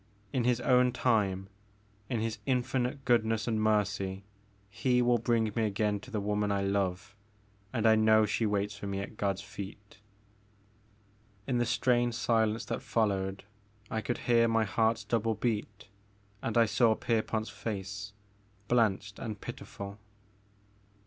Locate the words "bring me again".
5.19-5.99